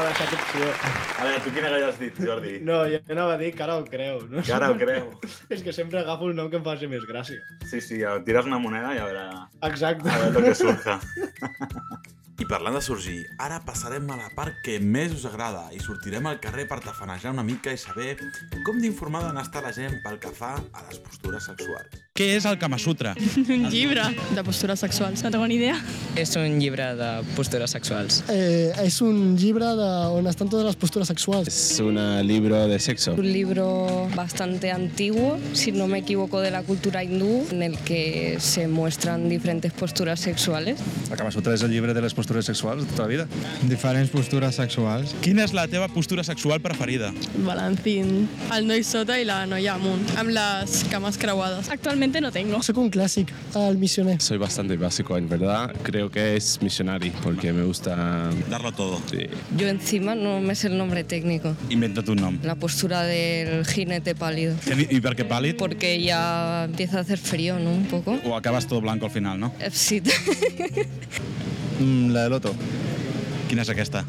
[0.00, 0.68] No m'ha deixat opció.
[1.20, 2.52] A veure, tu quina gaire has dit, Jordi?
[2.64, 4.22] No, jo anava a dir cara o creu.
[4.32, 4.40] No?
[4.46, 5.10] Cara o creu?
[5.52, 7.36] És que sempre agafo el nom que em faci més gràcia.
[7.68, 9.26] Sí, sí, tires una moneda i a veure,
[9.68, 10.08] Exacte.
[10.08, 10.96] a veure lo que surja.
[12.40, 16.24] I parlant de sorgir, ara passarem a la part que més us agrada i sortirem
[16.24, 18.14] al carrer per tafanejar una mica i saber
[18.64, 21.98] com d'informada n'està la gent pel que fa a les postures sexuals.
[22.16, 23.12] Què és el Kama Sutra?
[23.56, 25.20] Un llibre de postures sexuals.
[25.24, 25.76] No tengo ni idea.
[26.20, 28.22] És un llibre de postures sexuals.
[28.32, 31.48] Eh, es un libro de, donde están todas las posturas sexuales.
[31.48, 33.14] Es un libro de sexo.
[33.14, 38.36] Un libro bastante antiguo, si no me equivoco, de la cultura hindú, en el que
[38.40, 40.80] se muestran diferentes posturas sexuales.
[41.10, 43.26] El Kama Sutra és el llibre de les postures postures sexuals de tota la vida.
[43.66, 45.14] Diferents postures sexuals.
[45.24, 47.10] Quina és la teva postura sexual preferida?
[47.42, 48.28] Balancín.
[48.54, 51.70] El noi sota i la noia amunt, amb les cames creuades.
[51.74, 52.62] Actualmente no tengo.
[52.62, 54.18] Soy un clásico, al misioné.
[54.20, 55.74] Soy bastante básico, en verdad.
[55.82, 58.30] Creo que es missionary, porque me gusta...
[58.48, 59.00] Darlo todo.
[59.10, 59.26] Sí.
[59.56, 61.56] Yo encima no me sé el nombre técnico.
[61.68, 62.38] Inventa't un nom.
[62.44, 64.54] La postura del jinete pálido.
[64.70, 65.56] I per què pàl·lid?
[65.58, 67.72] Porque ya empieza a hacer frío, ¿no?
[67.72, 68.18] Un poco.
[68.24, 69.52] O acabas todo blanco al final, no?
[69.58, 70.00] Eh, Sí.
[71.80, 72.52] Mm, la de Loto.
[73.48, 74.04] Quina és aquesta?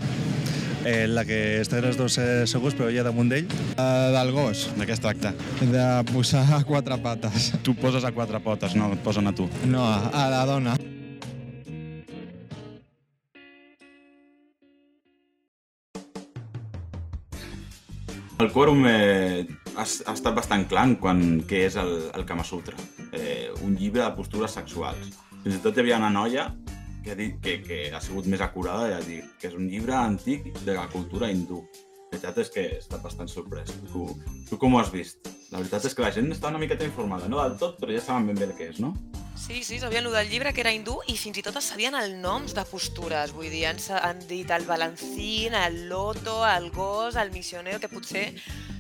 [0.84, 3.48] Eh, la que estan els dos eh, segurs, però ella damunt d'ell.
[3.78, 4.66] Uh, del gos.
[4.76, 5.32] De què es tracta?
[5.62, 7.52] De posar a quatre pates.
[7.64, 8.90] Tu poses a quatre potes, no?
[8.92, 9.48] Et posen a tu.
[9.72, 10.76] No, a la dona.
[18.42, 19.46] El quòrum eh,
[19.78, 22.76] ha, ha estat bastant clar en quan què és el, el Kama Sutra.
[23.14, 25.14] Eh, un llibre de postures sexuals.
[25.46, 26.50] Fins i tot hi havia una noia
[27.04, 30.52] que que, que ha sigut més acurada i ha dit que és un llibre antic
[30.66, 31.64] de la cultura hindú.
[32.12, 33.72] La veritat és que he estat bastant sorprès.
[33.92, 34.06] Tu,
[34.50, 35.30] tu com ho has vist?
[35.52, 38.04] La veritat és que la gent està una miqueta informada, no del tot, però ja
[38.04, 38.92] saben ben bé el que és, no?
[39.42, 41.96] Sí, sí, sabien el del llibre, que era hindú, i fins i tot es sabien
[41.98, 43.34] els noms de postures.
[43.36, 48.28] Vull dir, han, han dit el balancín, el loto, el gos, el missionero, que potser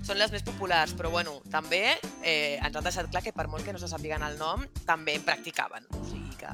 [0.05, 1.81] són les més populars, però bueno, també
[2.23, 5.17] eh, ens han deixat clar que per molt que no se sàpiguen el nom, també
[5.17, 5.89] en practicaven.
[5.97, 6.53] O sigui que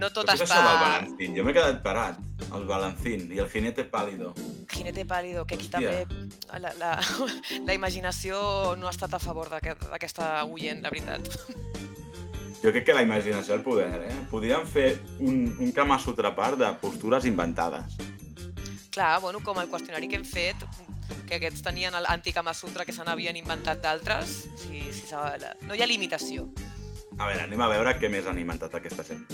[0.00, 0.48] no tot està...
[0.48, 1.36] això del balancín?
[1.38, 2.18] Jo m'he quedat parat.
[2.50, 4.32] El balancín i el jinete pálido.
[4.72, 6.02] Jinete pálido, que aquí Hòstia.
[6.08, 6.94] també la, la,
[7.68, 8.40] la imaginació
[8.80, 11.28] no ha estat a favor d'aquest- d'aquesta oient, la veritat.
[12.62, 14.16] Jo crec que la imaginació el poder, eh?
[14.30, 17.96] Podríem fer un, un Kama Sutra part de postures inventades.
[18.92, 20.60] Clar, bueno, com el qüestionari que hem fet,
[21.28, 25.54] que aquests tenien l'antic Kama Sutra que se n'havien inventat d'altres, sí, sí, s'ha- la-
[25.62, 26.50] no hi ha limitació.
[27.18, 29.24] A veure, anem a veure què més han inventat aquesta gent.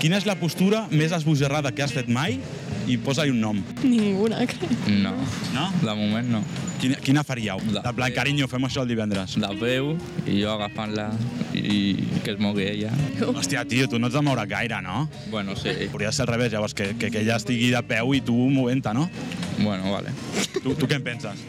[0.00, 2.38] Quina és la postura més esbojarrada que has fet mai?
[2.88, 3.58] I posa-hi un nom.
[3.84, 4.70] Ninguna, crec.
[4.88, 5.12] No.
[5.54, 5.66] No?
[5.82, 6.42] De moment no.
[6.80, 7.60] Quina, quina faríeu?
[7.70, 9.36] De plan, carinyo, fem això el divendres.
[9.42, 9.92] La veu
[10.24, 11.10] i jo agafant-la
[11.54, 11.92] i
[12.24, 12.92] que es mogui ella.
[13.20, 15.04] Hòstia, tio, tu no ets de moure gaire, no?
[15.30, 15.74] Bueno, sí.
[15.92, 18.94] Podria ser al revés, llavors, que, que, que ella estigui de peu i tu movent-te,
[18.96, 19.10] no?
[19.58, 20.14] Bueno, vale.
[20.62, 21.44] Tu, tu què en penses?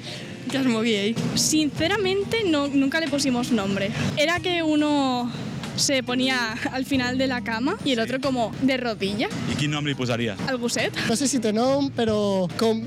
[0.51, 1.15] Que es mogui ell.
[1.39, 3.89] Sinceramente, no, nunca le pusimos nombre.
[4.17, 5.31] Era que uno
[5.75, 9.29] se ponía al final de la cama y el otro como de rodilla.
[9.51, 10.39] I quin nom li posaries?
[10.47, 10.95] Al gosset.
[11.09, 12.83] No sé si té nom, però com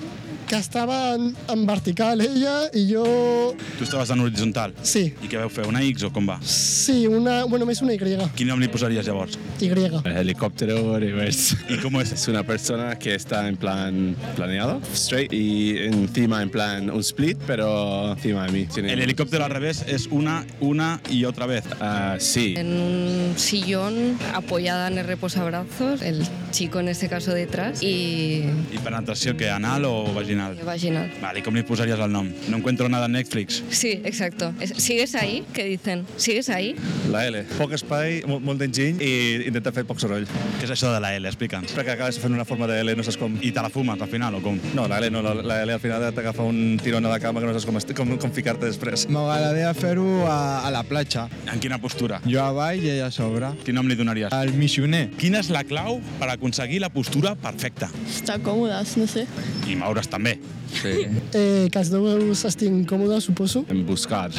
[0.49, 3.55] que estava en, en vertical ella i jo...
[3.79, 4.75] Tu estaves en horitzontal?
[4.83, 5.15] Sí.
[5.25, 5.65] I què veu fer?
[5.71, 6.39] Una X o com va?
[6.45, 7.45] Sí, una...
[7.45, 7.99] Bueno, més una Y.
[8.37, 9.39] Quin nom li posaries llavors?
[9.61, 9.69] Y.
[9.71, 11.57] El helicóptero reverse.
[11.69, 12.13] ¿Y cómo es?
[12.13, 17.39] Es una persona que está en plan planeado, straight, y encima en plan un split,
[17.47, 18.67] pero encima de mí.
[18.67, 21.65] Tiene- El helicóptero al revés es una, una y otra vez.
[21.81, 22.55] Ah, sí.
[22.57, 28.79] En un sillón apoyada en el reposabrazos, el chico en este caso detrás y I
[28.85, 29.49] penetració què?
[29.51, 30.44] Anal o vaginal?
[30.65, 31.11] Vaginal.
[31.23, 32.29] Vale, i com li posaries el nom?
[32.49, 33.63] No encuentro nada en Netflix.
[33.71, 34.53] Sí, exacto.
[34.61, 35.45] Es- ¿Sigues ahí?
[35.53, 36.07] ¿Qué dicen?
[36.17, 36.75] ¿Sigues ahí?
[37.11, 37.45] La L.
[37.59, 39.13] Poc espai, molt, molt d'enginy i
[39.49, 40.27] intenta fer poc soroll.
[40.61, 41.27] Què és això de la L?
[41.29, 41.73] Explica'ns.
[41.75, 43.37] Perquè acabes fent una forma de L, no saps com...
[43.43, 44.59] I te la fumes al final o com?
[44.75, 47.41] No, la L no, la, la L al final t'agafa un tirón a la cama
[47.41, 49.07] que no saps com, com, com ficar-te després.
[49.09, 51.29] M'agradaria fer-ho a, a la platja.
[51.53, 52.21] En quina postura?
[52.27, 53.53] Jo a baix i ella a sobre.
[53.65, 54.33] Quin nom li donaries?
[54.33, 55.11] El missioner.
[55.21, 57.91] Quina és la clau per aconseguir la postura perfecta?
[58.09, 59.27] Estar còmodes, no sé.
[59.69, 60.24] I moure's també.
[60.33, 61.07] Sí.
[61.33, 63.65] Eh, que els dos estiguin còmodes, suposo.
[63.69, 64.31] En buscar.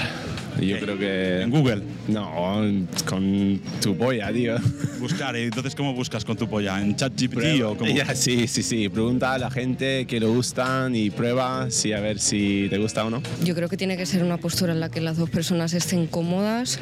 [0.59, 1.41] Yo creo que...
[1.41, 1.81] ¿En Google?
[2.07, 2.61] No,
[3.05, 4.55] con tu polla, tío.
[4.99, 6.81] Buscar, ¿y entonces cómo buscas con tu polla?
[6.81, 7.91] ¿En ChatGPT o cómo?
[7.91, 8.87] Ya, sí, sí, sí.
[8.89, 13.05] Pregunta a la gente que le gustan y prueba sí, a ver si te gusta
[13.05, 13.21] o no.
[13.43, 16.07] Yo creo que tiene que ser una postura en la que las dos personas estén
[16.07, 16.79] cómodas,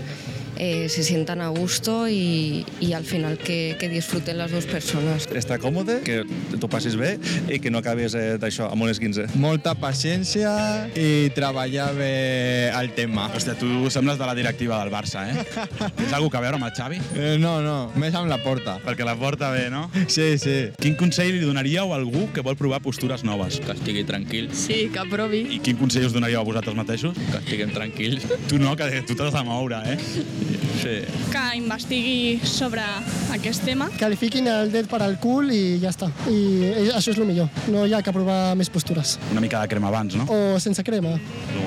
[0.58, 5.28] eh, se sientan a gusto y, y al final que, que disfruten las dos personas.
[5.34, 6.24] Estar còmode, que
[6.60, 7.18] t'ho passis bé
[7.50, 9.32] i que no acabis eh, d'això, amb unes 15.
[9.42, 10.52] Molta paciència
[10.96, 13.28] i treballar bé el tema.
[13.34, 15.44] Hòstia, tu sembles de la directiva del Barça, eh?
[15.98, 17.02] Tens alguna cosa a veure amb el Xavi?
[17.18, 18.78] Eh, no, no, més amb la porta.
[18.86, 19.88] Perquè la porta bé, no?
[20.08, 20.58] Sí, sí.
[20.80, 23.60] Quin consell li donaríeu a algú que vol provar postures noves?
[23.64, 25.44] Que estigui tranquil, Sí, que provi.
[25.58, 27.18] I quin consell us donaríeu a vosaltres mateixos?
[27.32, 28.26] que estiguem tranquils.
[28.50, 29.98] Tu no, que tu t'has de moure, eh?
[30.84, 30.96] Sí.
[31.32, 32.82] Que investigui sobre
[33.32, 33.88] aquest tema.
[33.98, 36.10] Que li fiquin el dit per al cul i ja està.
[36.30, 37.48] I això és el millor.
[37.72, 39.16] No hi ha que provar més postures.
[39.32, 40.26] Una mica de crema abans, no?
[40.30, 41.16] O sense crema.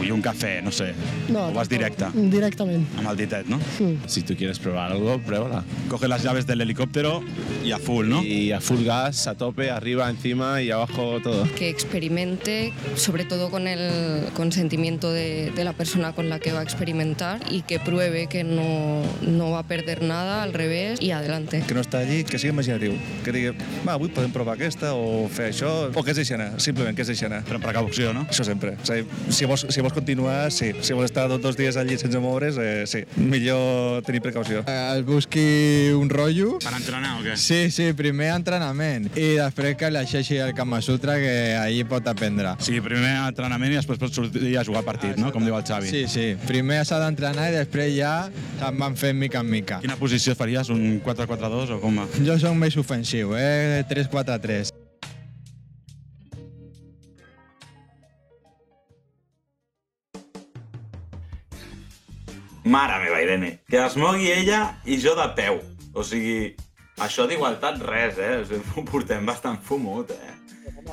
[0.04, 0.90] I un cafè, no sé.
[1.32, 2.84] No, o vas directe, Directament.
[2.98, 3.58] amb el ditet, no?
[4.06, 5.64] Si tú quieres probar algo, pruébala.
[5.88, 7.22] Coge las llaves del helicóptero
[7.64, 8.22] y a full, ¿no?
[8.22, 11.44] Y a full gas, a tope, arriba, encima y abajo todo.
[11.56, 16.60] Que experimente, sobre todo con el consentimiento de, de la persona con la que va
[16.60, 21.00] a experimentar y que pruebe que no no, no va a perder nada, al revés,
[21.00, 21.62] y adelante.
[21.66, 22.94] Que no està allí, que sigui imaginatiu.
[23.24, 23.52] Que digui,
[23.86, 27.02] va, avui podem provar aquesta o fer això, o que es deixi anar, simplement que
[27.02, 27.42] es deixi anar.
[27.46, 28.26] Però amb precaució, no?
[28.30, 28.76] Això sempre.
[28.76, 30.72] A dir, si vols, si vols continuar, sí.
[30.82, 33.04] Si vols estar dos, dos dies al llit sense moure's, eh, sí.
[33.16, 34.64] Millor tenir precaució.
[34.66, 36.58] Eh, Es busqui un rotllo.
[36.62, 37.34] Per entrenar o què?
[37.40, 42.54] Sí, sí, primer entrenament i després que llegeixi el Kama Sutra que allí pot aprendre.
[42.64, 45.32] Sí, primer entrenament i després pots sortir a jugar partit, no?
[45.34, 45.90] Com diu el Xavi.
[45.90, 46.26] Sí, sí.
[46.46, 48.14] Primer s'ha d'entrenar i després ja
[48.58, 49.80] se'n van fent mica en mica.
[49.82, 50.70] Quina posició faries?
[50.72, 52.08] Un 4-4-2 o com va?
[52.26, 53.84] Jo soc més ofensiu, eh?
[53.90, 54.72] 3-4-3.
[62.66, 65.60] Mare meva, Irene, que es mogui ella i jo de peu.
[65.94, 66.56] O sigui,
[66.98, 68.62] això d'igualtat res, eh?
[68.74, 70.35] Ho portem bastant fumut, eh?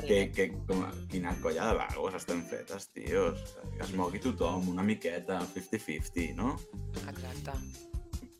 [0.02, 3.40] Que, que, com, quina colla de vagos estem fetes, tios.
[3.76, 6.56] Que es mogui tothom, una miqueta, 50-50, no?
[7.04, 7.54] Exacte.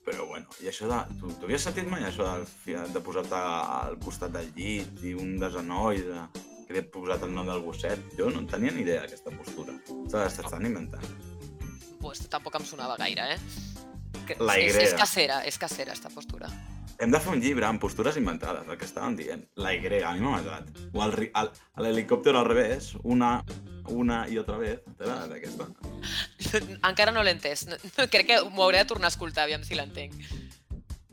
[0.04, 0.98] Però bueno, i això de...
[1.20, 5.38] Tu, tu havies sentit mai això de, de posar-te al costat del llit i un
[5.40, 6.26] desenoll de,
[6.66, 8.02] que li he posat el nom del gosset?
[8.18, 9.78] Jo no en tenia ni idea d'aquesta postura.
[9.86, 11.08] Se l'estan inventant.
[12.02, 13.38] Pues tampoc em sonava gaire, eh?
[14.28, 14.84] Que, La és, Y.
[14.88, 16.48] és casera, és casera, esta postura.
[16.98, 19.44] Hem de fer un llibre amb postures inventades, el que estàvem dient.
[19.58, 20.70] La Y, a mi m'ha matat.
[20.94, 23.42] O l'helicòptero al revés, una,
[23.90, 24.80] una i otra vez.
[24.98, 25.68] De aquesta.
[26.90, 27.66] Encara no l'he entès.
[27.68, 27.78] No,
[28.10, 30.14] crec que m'ho hauré de tornar a escoltar, aviam si l'entenc.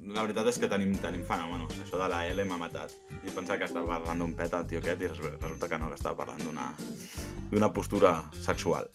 [0.01, 1.75] La veritat és que tenim, tenim fenòmenos.
[1.83, 2.93] Això de la L m'ha matat.
[3.21, 5.89] Jo pensava que estava parlant d'un pet, el tio aquest, i res- resulta que no,
[5.91, 6.71] que estava parlant d'una
[7.51, 8.85] d'una postura sexual.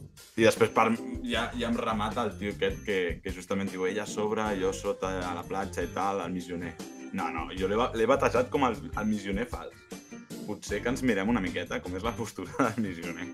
[0.40, 0.86] I després per,
[1.28, 5.10] ja, ja em remata el tio aquest que, que justament diu ella sobre, jo sota
[5.28, 6.72] a la platja i tal, el missioner.
[7.12, 9.76] No, no, jo l'he batejat com el, el missioner fals.
[10.46, 13.28] Potser que ens mirem una miqueta com és la postura del missioner.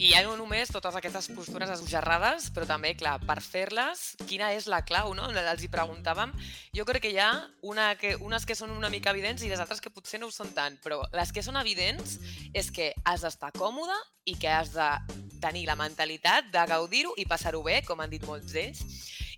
[0.00, 4.64] I ja no només totes aquestes postures esbojarrades, però també, clar, per fer-les, quina és
[4.72, 5.26] la clau, no?
[5.28, 6.32] Els hi preguntàvem.
[6.72, 7.28] Jo crec que hi ha
[7.68, 10.32] una que, unes que són una mica evidents i les altres que potser no ho
[10.32, 12.16] són tant, però les que són evidents
[12.56, 14.88] és que has d'estar còmode i que has de
[15.44, 18.80] tenir la mentalitat de gaudir-ho i passar-ho bé, com han dit molts d'ells.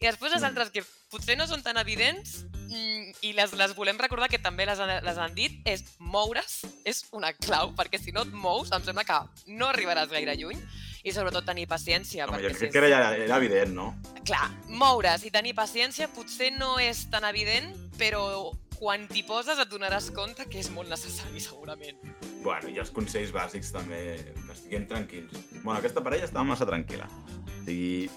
[0.02, 4.00] I després les altres que potser no són tan evidents mm, i les, les volem
[4.00, 6.56] recordar que també les, les han dit, és moure's
[6.88, 9.20] és una clau, perquè si no et mous em sembla que
[9.54, 10.58] no arribaràs gaire lluny
[11.06, 12.26] i sobretot tenir paciència.
[12.26, 13.86] Home, perquè jo si crec que era, era evident, no?
[14.26, 18.24] Clar, moure's i tenir paciència potser no és tan evident, però
[18.80, 22.02] quan t'hi poses et donaràs compte que és molt necessari, segurament.
[22.42, 25.38] Bueno, i els consells bàsics també, que estiguem tranquils.
[25.60, 27.06] Bueno, aquesta parella estava massa tranquil·la.
[27.06, 28.10] O sigui,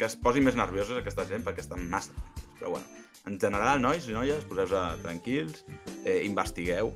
[0.00, 2.46] que es posi més nerviosos aquesta gent perquè estan massa tranquils.
[2.60, 2.86] Però bueno,
[3.28, 5.64] en general, nois i noies, poseu-vos tranquils,
[6.04, 6.94] eh, investigueu.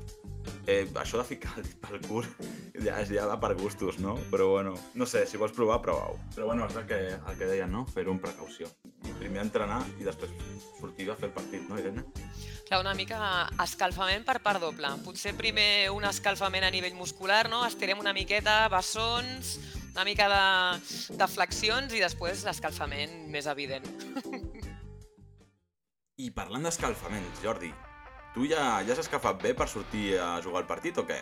[0.69, 2.27] Eh, això de ficar el dit pel cul
[2.85, 4.17] ja, ja va per gustos, no?
[4.33, 6.17] Però bueno, no sé, si vols provar, prova-ho.
[6.35, 7.85] Però bueno, és el que, el que deien, no?
[7.93, 8.69] Fer-ho amb precaució.
[9.05, 10.33] I primer entrenar i després
[10.81, 12.05] sortir a fer el partit, no, Irene?
[12.65, 13.21] Clar, una mica
[13.65, 14.97] escalfament per part doble.
[15.05, 17.65] Potser primer un escalfament a nivell muscular, no?
[17.69, 19.59] Estirem una miqueta, bessons,
[19.95, 23.87] una mica de, de flexions i després l'escalfament més evident.
[26.19, 27.71] I parlant d'escalfaments, Jordi,
[28.35, 31.21] tu ja, ja has escalfat bé per sortir a jugar al partit o què?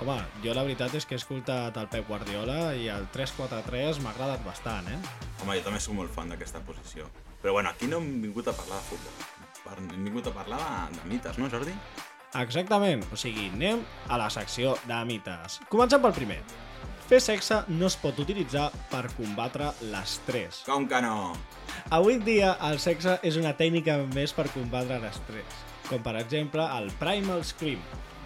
[0.00, 4.14] Home, jo la veritat és que he escoltat el Pep Guardiola i el 3-4-3 m'ha
[4.14, 4.96] agradat bastant, eh?
[5.42, 7.08] Home, jo també soc molt fan d'aquesta posició.
[7.42, 9.28] Però bueno, aquí no hem vingut a parlar de futbol.
[9.60, 10.62] Per- Hem vingut a parlar
[10.92, 11.72] de mites, no, Jordi?
[12.40, 15.60] Exactament, o sigui, anem a la secció de mites.
[15.68, 16.40] Comencem pel primer.
[17.10, 20.60] Fer sexe no es pot utilitzar per combatre l'estrès.
[20.66, 21.32] Com que no?
[21.96, 25.56] Avui dia, el sexe és una tècnica més per combatre l'estrès,
[25.88, 27.80] com per exemple el Primal Scream,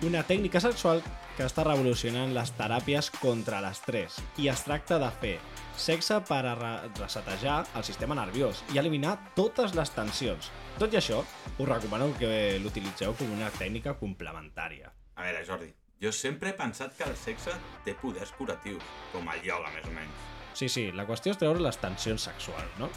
[0.04, 1.00] una tècnica sexual
[1.38, 5.32] que està revolucionant les teràpies contra l'estrès i es tracta de fer
[5.80, 10.50] sexe per a re- resetejar el sistema nerviós i eliminar totes les tensions.
[10.78, 11.22] Tot i això,
[11.56, 14.92] us recomano que l'utilitzeu com una tècnica complementària.
[15.16, 15.72] A veure, Jordi,
[16.04, 19.94] jo sempre he pensat que el sexe té poders curatius, com el ioga, més o
[19.94, 20.30] menys.
[20.54, 22.90] Sí, sí, la qüestió és treure les tensions sexuals, no?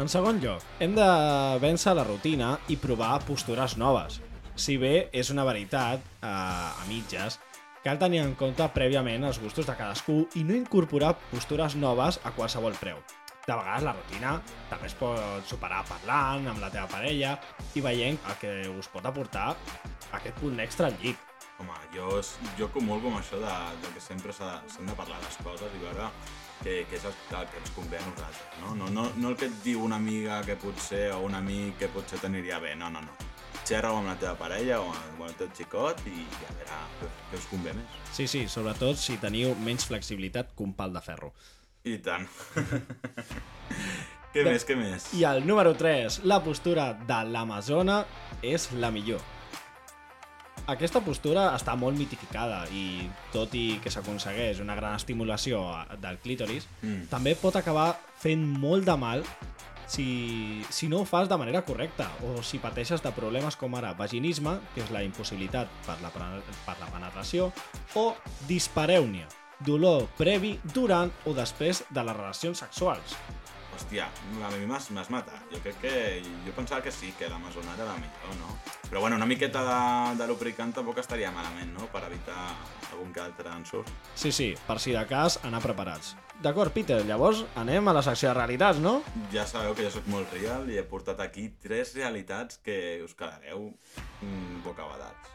[0.00, 1.06] En segon lloc, hem de
[1.60, 4.20] vèncer la rutina i provar postures noves.
[4.56, 7.38] Si bé és una veritat, eh, a mitges,
[7.84, 12.32] cal tenir en compte prèviament els gustos de cadascú i no incorporar postures noves a
[12.36, 13.00] qualsevol preu.
[13.42, 14.36] De vegades la rutina
[14.70, 17.34] també es pot superar parlant amb la teva parella
[17.74, 19.48] i veient el que us pot aportar
[20.12, 21.31] aquest punt extra al llit.
[21.60, 22.06] Home, jo,
[22.58, 25.82] jo comulgo amb això de, de que sempre s'ha s'han de parlar les coses i
[25.84, 26.08] veure
[26.62, 28.72] què, què és el, el que ens convé a nosaltres, no?
[28.80, 29.04] No, no?
[29.20, 32.58] no el que et diu una amiga que potser, o un amic que potser t'aniria
[32.62, 33.14] bé, no, no, no.
[33.62, 37.38] Xerra-ho amb la teva parella o amb el teu xicot i a veure què, què
[37.38, 38.00] us convé més.
[38.16, 41.30] Sí, sí, sobretot si teniu menys flexibilitat que un pal de ferro.
[41.86, 42.26] I tant.
[44.32, 45.06] Què De- més, què més?
[45.18, 47.98] I el número 3, la postura de l'Amazona
[48.40, 49.20] és la millor.
[50.70, 55.62] Aquesta postura està molt mitificada i tot i que s'aconsegueix una gran estimulació
[56.00, 57.08] del clítoris, Mm.
[57.10, 59.24] també pot acabar fent molt de mal
[59.88, 63.92] si, si no ho fas de manera correcta o si pateixes de problemes com ara
[63.92, 67.52] vaginisme, que és la impossibilitat per la, per la penetració,
[67.94, 68.14] o
[68.48, 69.26] disparèunia,
[69.60, 73.16] dolor previ durant o després de les relacions sexuals.
[73.72, 74.06] Hòstia,
[74.44, 75.46] a mi m'has matat.
[75.52, 75.92] Jo crec que...
[76.46, 78.56] Jo pensava que sí, que l'Amazona era la millor, no?
[78.88, 81.88] Però bueno, una miqueta de, de lubricant tampoc estaria malament, no?
[81.92, 82.42] Per evitar
[82.92, 83.88] algun que altre ensurt.
[84.14, 86.12] Sí, sí, per si de cas, anar preparats.
[86.42, 88.98] D'acord, Peter, llavors anem a la secció de realitats, no?
[89.32, 93.14] Ja sabeu que jo sóc molt real i he portat aquí tres realitats que us
[93.16, 95.32] quedareu mm, bocabadats.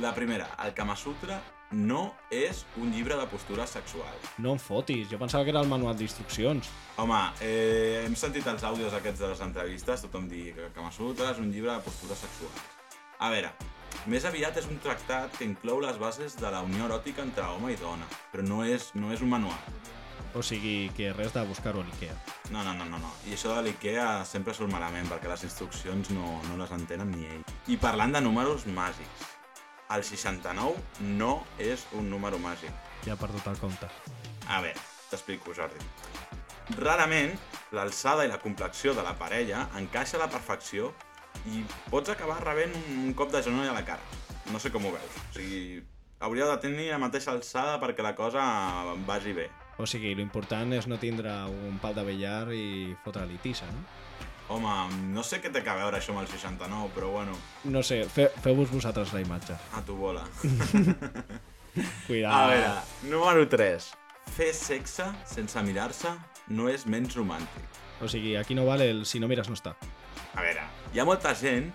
[0.00, 1.40] La primera, el Kama Sutra
[1.72, 4.30] no és un llibre de postures sexuals.
[4.38, 6.70] No em fotis, jo pensava que era el manual d'instruccions.
[7.02, 11.32] Home, eh, hem sentit els àudios aquests de les entrevistes, tothom dir que Kama Sutra
[11.32, 12.62] és un llibre de postures sexuals.
[13.18, 13.50] A veure,
[14.06, 17.72] més aviat és un tractat que inclou les bases de la unió eròtica entre home
[17.72, 19.94] i dona, però no és, no és un manual.
[20.36, 22.14] O sigui, que res de buscar-ho a l'IKEA.
[22.52, 23.10] No, no, no, no, no.
[23.24, 27.24] I això de l'IKEA sempre surt malament, perquè les instruccions no, no les entenen ni
[27.24, 27.46] ell.
[27.72, 29.24] I parlant de números màgics,
[29.94, 30.76] el 69
[31.16, 32.72] no és un número màgic.
[33.06, 33.88] Ja ha perdut el compte.
[34.48, 35.78] A veure, t'explico, Jordi.
[36.76, 37.36] Rarament,
[37.76, 40.92] l'alçada i la complexió de la parella encaixa a la perfecció
[41.46, 44.02] i pots acabar rebent un cop de genoll a la cara.
[44.50, 45.20] No sé com ho veus.
[45.30, 45.84] O sigui,
[46.18, 48.42] hauria de tenir la mateixa alçada perquè la cosa
[49.06, 49.46] vagi bé.
[49.78, 53.84] O sigui, l'important és no tindre un pal de billar i fotre-li tissa, no?
[54.48, 54.72] Home,
[55.10, 57.32] no sé què té que veure això amb el 69, però bueno,
[57.64, 59.56] No sé, fe, feu-vos vosaltres la imatge.
[59.74, 60.22] a tu bola.
[62.06, 62.34] Cuidado.
[62.34, 62.70] A veure,
[63.10, 63.88] número 3.
[64.36, 66.12] Fer sexe sense mirar-se
[66.48, 67.82] no és menys romàntic.
[68.02, 69.74] O sigui, aquí no vale el si no mires no està.
[70.36, 70.62] A veure,
[70.94, 71.70] hi ha molta gent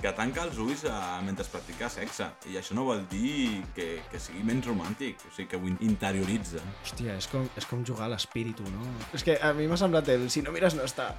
[0.00, 0.92] que tanca els ulls eh,
[1.26, 5.48] mentre practica sexe i això no vol dir que, que sigui menys romàntic, o sigui
[5.52, 6.62] que ho in- interioritza.
[6.84, 8.82] Hòstia, és com, és com jugar a l'espíritu, no?
[9.16, 11.10] És que a mi m'ha semblat el si no mires no està.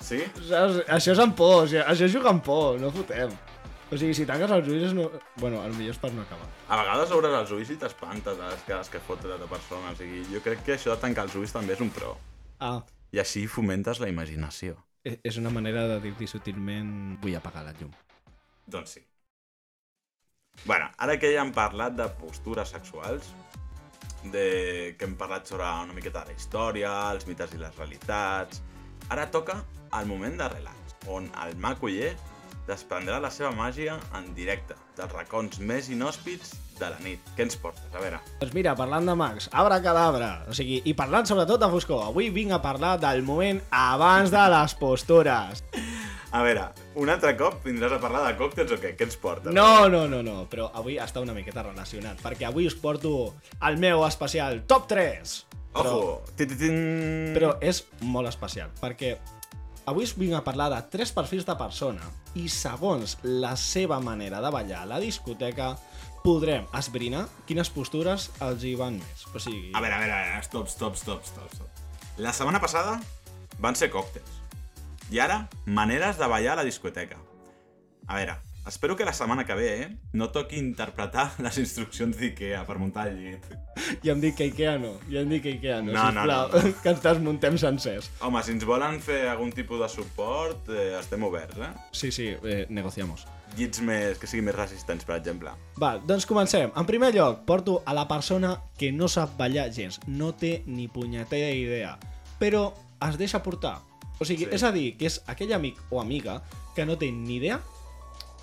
[0.00, 0.22] Sí?
[0.48, 0.80] Saps?
[0.88, 3.32] Això és amb por, o sigui, això és jugar amb por, no fotem.
[3.90, 5.08] O sigui, si tanques els ulls no...
[5.42, 6.46] Bueno, el millor és per no acabar.
[6.70, 9.96] A vegades obres els ulls i t'espantes de les cares que fot l'altra persona, o
[9.98, 12.12] sigui, jo crec que això de tancar els ulls també és un pro.
[12.62, 12.78] Ah,
[13.10, 14.76] I així fomentes la imaginació.
[15.02, 17.90] e- és una manera de dir-li sutilment vull apagar la llum.
[18.66, 19.04] Doncs sí.
[20.64, 23.30] Bueno, ara que ja hem parlat de postures sexuals,
[24.24, 28.60] de que hem parlat sobre una miqueta de la història, els mites i les realitats,
[29.08, 29.62] ara toca
[29.98, 32.12] el moment de relax, on el Maculler
[32.68, 37.32] desprendrà la seva màgia en directe, dels racons més inhòspits de la nit.
[37.36, 37.88] Què ens portes?
[37.94, 38.20] A veure.
[38.42, 42.54] Doncs mira, parlant de mags, abracadabra, o sigui, i parlant sobretot de foscor, avui vinc
[42.54, 45.64] a parlar del moment abans de les postures.
[46.30, 46.68] A veure,
[47.02, 48.92] un altre cop vindràs a parlar de còctels o què?
[48.94, 49.50] Què ens portes?
[49.54, 53.32] No, no, no, no, però avui està una miqueta relacionat, perquè avui us porto
[53.66, 55.34] el meu especial Top 3.
[55.80, 56.22] Ojo!
[56.38, 59.16] Però és molt especial, perquè
[59.90, 62.06] avui us vinc a parlar de tres perfils de persona
[62.38, 65.72] i segons la seva manera de ballar a la discoteca
[66.22, 69.26] podrem esbrinar quines postures els hi van més.
[69.34, 69.72] O sigui...
[69.74, 71.82] A veure, a veure, a veure, stop, stop, stop, stop, stop.
[72.22, 73.00] La setmana passada
[73.58, 74.38] van ser còctels.
[75.10, 77.16] I ara, maneres de ballar a la discoteca.
[78.06, 82.60] A veure, espero que la setmana que ve eh, no toqui interpretar les instruccions d'IKEA
[82.66, 83.48] per muntar el llit.
[84.04, 86.52] Ja em dic que Ikea no, ja em dic que Ikea no, No, no, sisplau,
[86.52, 86.76] no, no.
[86.84, 88.10] que ens desmuntem sencers.
[88.22, 91.72] Home, si ens volen fer algun tipus de suport, eh, estem oberts, eh?
[91.90, 93.26] Sí, sí, eh, negociamos.
[93.58, 95.50] Llits més, que siguin més resistents, per exemple.
[95.82, 96.70] Va, doncs comencem.
[96.70, 100.86] En primer lloc, porto a la persona que no sap ballar gens, no té ni
[100.86, 101.96] punyetera idea,
[102.38, 102.68] però
[103.08, 103.80] es deixa portar.
[104.20, 104.50] O sigui, Sí.
[104.52, 106.42] és a dir, que és aquell amic o amiga
[106.76, 107.60] que no té ni idea,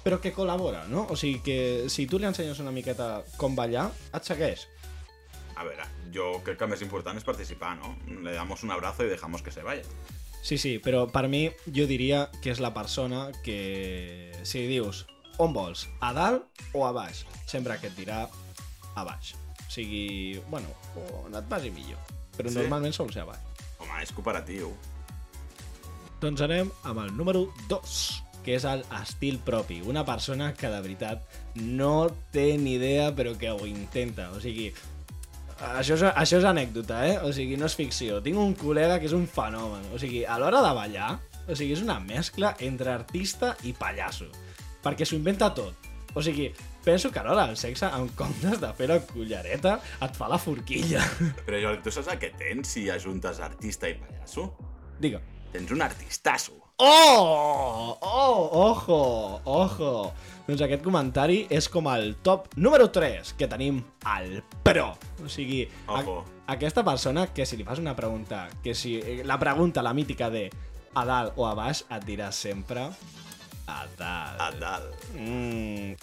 [0.04, 1.06] però que col·labora, no?
[1.10, 4.68] O sigui, que si tu li ensenyes una miqueta com ballar, et segueix.
[5.56, 7.96] A veure, jo crec que el més important és participar, no?
[8.08, 9.84] Le damos un abrazo y dejamos que se vaya.
[10.42, 15.06] Sí, sí, però per mi jo diria que és la persona que si dius
[15.38, 18.30] on vols, a dalt o a baix, sempre que et dirà
[18.96, 19.36] a baix.
[19.68, 20.70] O sigui, bueno,
[21.26, 22.00] on et vagi millor.
[22.38, 22.56] Però sí?
[22.56, 23.66] normalment sol ser a baix.
[23.78, 24.72] Home, és cooperatiu.
[26.22, 27.98] Doncs anem amb el número 2,
[28.46, 29.84] que és el estil propi.
[29.86, 34.32] Una persona que de veritat no té ni idea però que ho intenta.
[34.34, 34.72] O sigui,
[35.62, 37.20] això és, això és anècdota, eh?
[37.22, 38.18] O sigui, no és ficció.
[38.26, 39.86] Tinc un col·lega que és un fenomen.
[39.94, 41.12] O sigui, a l'hora de ballar,
[41.46, 44.32] o sigui, és una mescla entre artista i pallasso.
[44.82, 45.86] Perquè s'ho inventa tot.
[46.18, 46.50] O sigui,
[46.82, 50.42] penso que a l'hora del sexe, en comptes de fer la cullereta, et fa la
[50.42, 51.06] forquilla.
[51.46, 54.50] Però Jordi, tu saps el que tens si ajuntes artista i pallasso?
[54.98, 55.22] Digue.
[55.58, 56.54] Tens un artistasso.
[56.78, 57.98] Oh!
[58.02, 58.50] Oh!
[58.54, 59.42] Ojo!
[59.44, 59.92] Ojo!
[60.48, 64.92] Doncs aquest comentari és com el top número 3 que tenim al pro.
[65.24, 66.22] O sigui, Ojo.
[66.46, 69.96] a, aquesta persona que si li fas una pregunta, que si eh, la pregunta, la
[69.98, 70.48] mítica de
[70.94, 72.88] a dalt o a baix, et dirà sempre
[73.68, 74.40] a dalt.
[74.40, 75.06] A dalt.
[75.18, 75.98] Mm.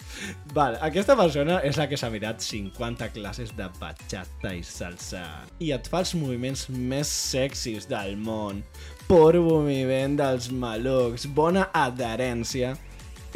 [0.53, 5.23] Val, aquesta persona és la que s'ha mirat 50 classes de bachata i salsa
[5.63, 8.61] i et fa els moviments més sexis del món.
[9.05, 12.71] Pur moviment dels malucs, bona adherència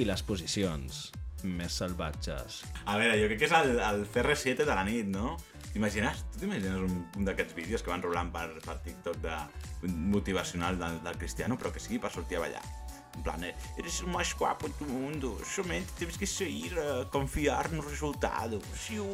[0.02, 1.04] i les posicions
[1.46, 2.64] més salvatges.
[2.90, 5.36] A veure, jo crec que és el, el CR7 de la nit, no?
[5.70, 6.24] T'imagines?
[6.34, 9.38] Tu t'imagines un, un d'aquests vídeos que van rolant per, per TikTok de,
[9.86, 12.66] motivacional del, del Cristiano, però que sigui per sortir a ballar?
[13.14, 17.72] En plan, eh, eres el más guapo do mundo, somente tienes que sair a confiar
[17.74, 18.58] no resultado.
[18.74, 19.06] Xiu.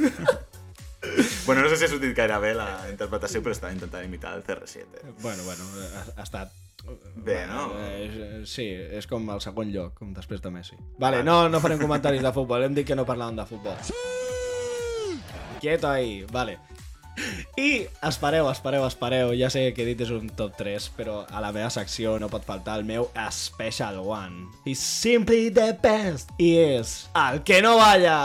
[1.46, 4.44] bueno, no sé si ha sortit gaire bé la interpretació, però estava intentant imitar el
[4.44, 5.00] CR7.
[5.02, 5.14] Eh?
[5.22, 6.52] Bueno, bueno, ha, ha estat...
[7.16, 7.70] Bé, no?
[7.80, 10.76] Eh, sí, és com el segon lloc, com després de Messi.
[11.00, 13.78] Vale, no, no farem comentaris de futbol, hem dit que no parlàvem de futbol.
[15.62, 16.58] Quieto ahí, vale.
[17.56, 21.42] I espereu, espereu, espereu, ja sé que he dit és un top 3, però a
[21.44, 24.48] la meva secció no pot faltar el meu Special One.
[24.66, 26.34] He's simply the best!
[26.38, 28.18] I és el que no balla!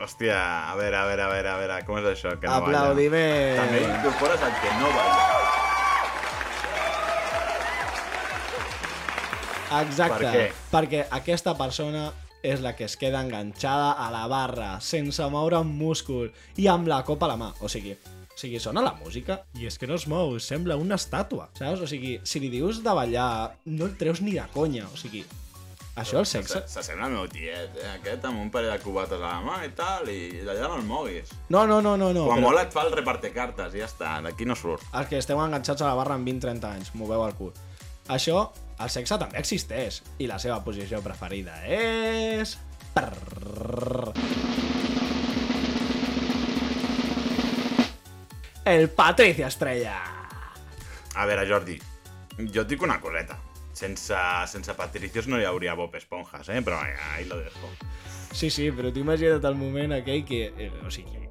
[0.00, 0.38] Hòstia,
[0.72, 2.34] a veure, a veure, a veure, a veure, com és això?
[2.40, 3.60] Que no Aplaudiment!
[3.60, 3.66] Balla?
[3.66, 5.32] També incorpores el que no balla.
[9.82, 10.44] Exacte, Per què?
[10.70, 12.12] perquè aquesta persona
[12.46, 16.86] és la que es queda enganxada a la barra, sense moure un múscul i amb
[16.90, 17.50] la copa a la mà.
[17.60, 21.00] O sigui, o sigui, sona la música i és que no es mou, sembla una
[21.00, 21.82] estàtua, saps?
[21.82, 25.24] O sigui, si li dius de ballar, no el treus ni de conya, o sigui,
[25.96, 26.60] això el sexe...
[26.68, 27.94] S'assembla al meu tiet, eh?
[27.94, 30.84] Aquest amb un parell de cubates a la mà i tal, i d'allà no el
[30.84, 31.32] moguis.
[31.48, 32.26] No, no, no, no, no.
[32.28, 34.84] A però molt et fa el reparte cartes i ja està, d'aquí no surt.
[34.92, 37.56] Els que esteu enganxats a la barra amb 20-30 anys, moveu el cul.
[38.12, 42.56] Això, el sexe també existeix, i la seva posició preferida és...
[42.96, 44.12] Prrrr.
[48.66, 49.96] El Patricia Estrella.
[51.14, 51.76] A veure, Jordi,
[52.38, 53.36] jo et dic una coseta.
[53.76, 54.16] Sense,
[54.48, 56.62] sense Patricios no hi hauria Bob Esponjas, eh?
[56.64, 57.70] Però ahí lo dejo.
[58.32, 60.46] Sí, sí, però t'ho imagina't el moment aquell que...
[60.56, 61.26] Eh, o sigui,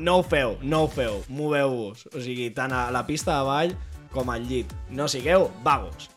[0.00, 2.08] no ho feu, no ho feu, moveu-vos.
[2.14, 3.76] O sigui, tant a la pista de ball
[4.14, 4.72] com al llit.
[4.90, 6.10] No sigueu vagos.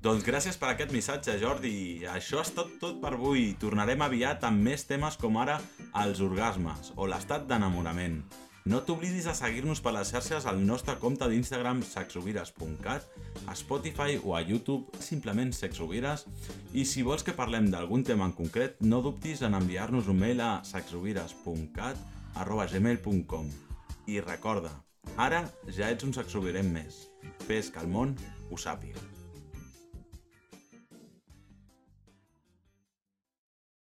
[0.00, 2.06] Doncs gràcies per aquest missatge, Jordi.
[2.08, 3.50] Això ha estat tot per avui.
[3.60, 5.58] Tornarem aviat amb més temes com ara
[6.00, 8.22] els orgasmes o l'estat d'enamorament.
[8.64, 13.06] No t'oblidis de seguir-nos per les xarxes al nostre compte d'Instagram sexovires.cat,
[13.48, 16.26] a Spotify o a YouTube simplement sexovires
[16.72, 20.44] i si vols que parlem d'algun tema en concret no dubtis en enviar-nos un mail
[20.44, 23.48] a sexovires.cat arroba gmail.com
[24.12, 24.76] I recorda,
[25.16, 25.44] ara
[25.76, 27.06] ja ets un sexovirem més.
[27.46, 28.16] Fes que el món
[28.50, 29.09] ho sàpiga.